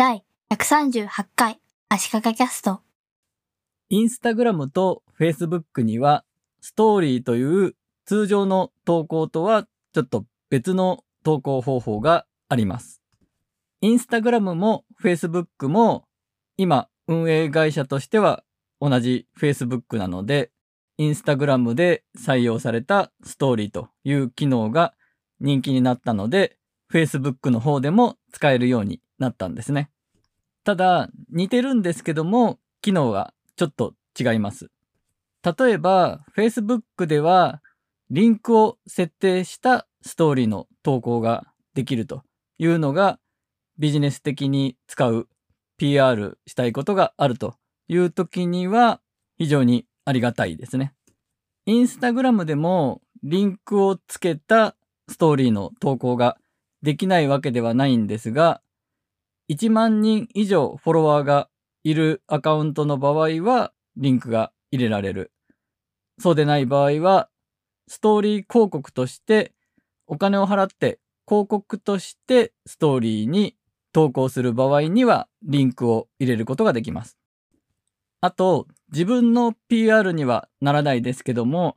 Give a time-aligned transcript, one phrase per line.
[0.00, 2.80] 第138回足利キャスト。
[3.90, 6.24] インスタグラムとフェイスブックには、
[6.62, 7.76] ストーリーという
[8.06, 13.02] 通常の投稿とはちょっと別の投稿方法があります。
[13.82, 16.06] インスタグラムもフェイスブックも
[16.56, 18.42] 今運営会社としては
[18.80, 20.50] 同じフェイスブックなので、
[20.96, 24.94] インスタグラムで採用されたストーリーという機能が
[25.40, 26.56] 人気になったので、
[26.90, 29.90] Facebook の方でも使えるようになったんですね。
[30.64, 34.70] ただ、似てるんですけども、機能がちょっと違います。
[35.44, 37.62] 例えば、Facebook では、
[38.10, 42.24] リンクを設定したストーリーの投稿ができると
[42.58, 43.20] いうのが、
[43.78, 45.28] ビジネス的に使う
[45.76, 47.54] PR したいことがあると
[47.88, 49.00] いう時には、
[49.38, 50.92] 非常にありがたいですね。
[51.66, 54.76] インスタグラムでもリンクをつけた
[55.08, 56.36] ストーリーの投稿が
[56.82, 58.60] できないわけではないんですが、
[59.50, 61.48] 1万人以上フォロワーが
[61.82, 65.32] いるアカウントの場合はリンクが入れられる。
[66.20, 67.28] そうでない場合は、
[67.88, 69.52] ストーリー広告として
[70.06, 73.56] お金を払って広告としてストーリーに
[73.92, 77.18] 投稿する場合にはリンクを入れることができます。
[78.20, 81.76] あと、自分の PR にはならないですけども、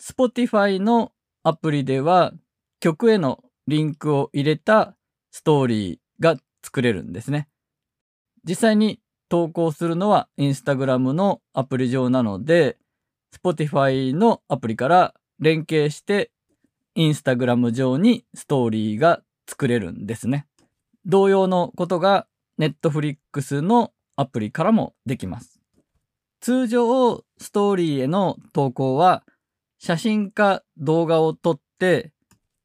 [0.00, 1.12] Spotify の
[1.44, 2.32] アプリでは
[2.80, 4.96] 曲へのリンクを入れた
[5.30, 6.03] ストーリー
[6.64, 7.48] 作れるんですね。
[8.48, 12.78] 実際に投稿するのは Instagram のアプリ上なので、
[13.34, 16.30] Spotify のアプリから連携して
[16.96, 20.46] Instagram 上にストーリーが作れるんですね。
[21.04, 22.26] 同様のことが
[22.58, 25.60] Netflix のアプリからもできます。
[26.40, 29.24] 通常、ストーリーへの投稿は
[29.78, 32.12] 写真か動画を撮って、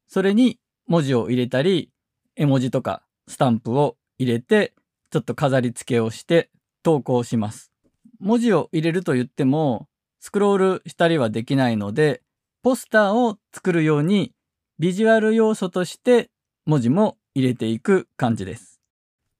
[0.06, 1.90] それに文字を入れたり、
[2.36, 4.74] 絵文字とかスタンプを入れて、
[5.10, 6.50] ちょっと飾り付けをして
[6.82, 7.72] 投稿します。
[8.18, 9.88] 文字を入れると言っても、
[10.20, 12.22] スクロールしたりはできないので、
[12.62, 14.34] ポスターを作るように
[14.78, 16.30] ビジュアル要素として
[16.66, 18.80] 文字も入れていく感じです。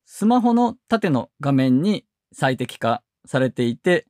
[0.07, 4.07] スマホの縦の画面に最適化されていて、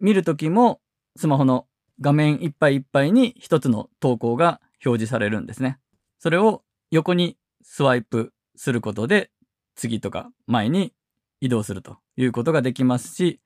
[0.00, 0.80] 見るときも
[1.16, 1.66] スマホの
[2.00, 5.78] 画面いっぱいいっぱいに一つの投稿が表示されるんですね。
[6.18, 9.30] それを横にスワイプすることで
[9.74, 10.92] 次とか前に
[11.40, 13.40] 移動するということができますし、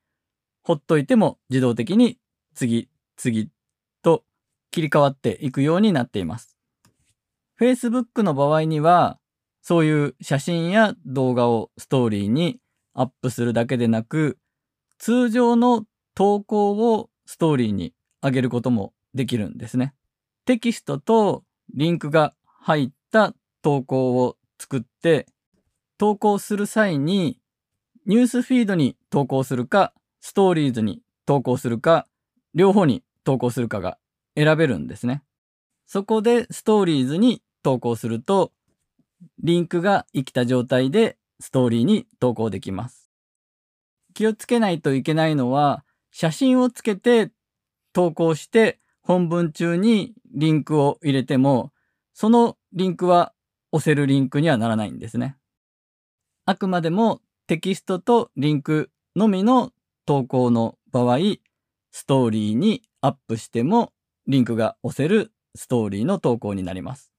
[0.65, 2.19] ほっといても自動的に
[2.53, 3.49] 次、次
[4.03, 4.25] と
[4.73, 6.57] 切り替わっていくようになっています。
[7.61, 9.21] Facebook の場合には、
[9.63, 12.59] そういう写真や動画をストーリーに
[12.93, 14.37] アップするだけでなく、
[14.99, 15.85] 通常の
[16.17, 19.95] 投稿をストーリーに上げることもできるんですね。
[20.45, 23.33] テキストとリンクが入った
[23.63, 25.27] 投稿を作って、
[25.99, 27.39] 投稿する際に
[28.07, 32.07] ニュースフィードに投稿するか、ストーリーズに投稿するか、
[32.55, 33.99] 両方に投稿するかが
[34.37, 35.23] 選べるんですね。
[35.87, 38.53] そこでストーリーズに投稿すると、
[39.43, 43.11] リンクが生きた状態でストーリーに投稿できます。
[44.13, 47.31] 気をつけないといけないのは、写真をつけて
[47.93, 51.73] 投稿して本文中にリンクを入れても、
[52.13, 53.34] そのリンクは
[53.75, 55.37] 押せるリンクにはならないんですね。
[56.47, 59.73] あくまでもテキストとリンクのみの
[60.07, 61.19] 投稿の場合、
[61.91, 63.93] ストーリーにアップしても
[64.29, 67.13] リンクが押せるストーリーの投稿になります。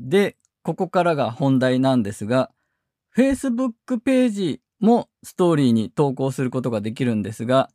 [0.00, 2.50] で、ここからが本題なんですが、
[3.16, 7.70] Facebook ページもストーリーに投稿することができるんですが、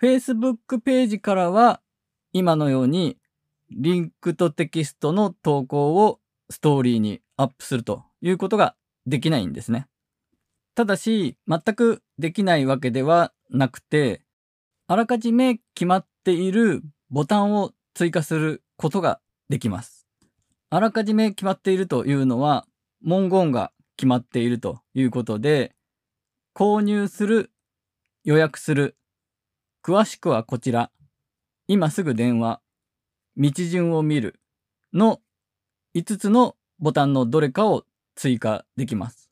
[0.00, 1.80] Facebook ページからは
[2.32, 3.16] 今のように
[3.70, 6.18] リンクとテキストの投稿を
[6.52, 8.76] ストーリーにアップするということが
[9.06, 9.88] できないんですね。
[10.74, 14.22] ただし、全くできないわけではなくて、
[14.86, 20.06] あらかじめ決まっているボタンを追加することができます。
[20.70, 22.66] あらかじめ決まっているというのは、
[23.02, 25.74] 文言が決まっているということで、
[26.54, 27.50] 購入する、
[28.24, 28.96] 予約する、
[29.82, 30.90] 詳しくはこちら、
[31.66, 32.60] 今すぐ電話、
[33.36, 34.40] 道順を見る
[34.92, 35.20] の
[35.94, 37.84] 5つのボタンのどれかを
[38.14, 39.30] 追加できます。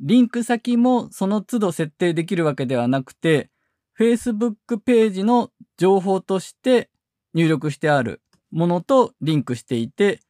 [0.00, 3.50] リンク先もその都度設定できるわけではなくて、
[3.98, 6.90] Facebook ページの情報として
[7.34, 10.20] 入力してあるものとリンクしていて、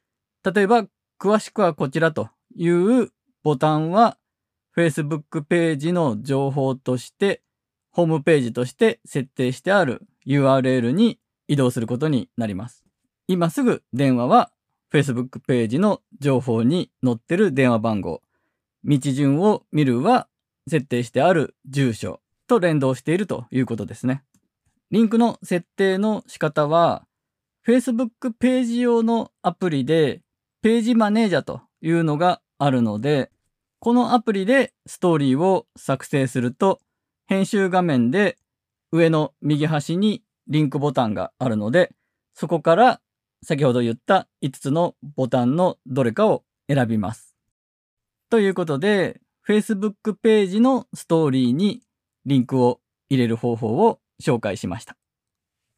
[0.44, 0.86] 例えば、
[1.18, 3.10] 詳しくはこちらという
[3.44, 4.18] ボタンは
[4.76, 7.42] Facebook ページの情報として、
[7.92, 12.84] ホームページとして設定してある URL に移動することになります。
[13.28, 14.50] 今すぐ電話は
[14.92, 18.20] Facebook ページの情報に載ってる電話番号。
[18.84, 20.28] 道順を見るは
[20.68, 24.22] 設定してある住所と連動しているということですね。
[24.90, 27.06] リンクの設定の仕方は、
[27.66, 30.20] Facebook ページ用のアプリで
[30.60, 33.30] ページマネージャーというのがあるので、
[33.78, 36.80] このアプリでストーリーを作成すると、
[37.26, 38.36] 編集画面で
[38.90, 41.94] 上の右端にリンクボタンがあるので、
[42.34, 43.00] そこから
[43.44, 47.36] 先ほど言った5つのボタンのどれかを選びます。
[48.30, 51.82] ということで、Facebook ページのストーリーに
[52.24, 52.80] リンクを
[53.10, 54.96] 入れる方法を紹介しました。